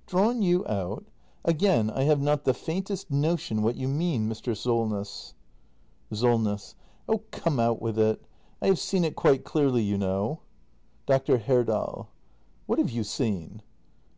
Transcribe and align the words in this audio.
]Drawn 0.06 0.42
you 0.42 0.66
out? 0.66 1.02
Again 1.46 1.88
I 1.88 2.02
have 2.02 2.20
not 2.20 2.44
the 2.44 2.52
faintest 2.52 3.10
notion 3.10 3.62
what 3.62 3.76
you 3.76 3.88
mean, 3.88 4.28
Mr. 4.28 4.54
Solness. 4.54 5.32
Solness. 6.12 6.74
Oh 7.08 7.22
come, 7.30 7.58
out 7.58 7.80
with 7.80 7.98
it; 7.98 8.20
I 8.60 8.66
have 8.66 8.78
seen 8.78 9.02
it 9.02 9.16
quite 9.16 9.44
clearly, 9.44 9.80
you 9.82 9.96
know. 9.96 10.40
Dr. 11.06 11.38
Herdal. 11.38 12.10
What 12.66 12.78
have 12.78 12.90
you 12.90 13.02
seen 13.02 13.62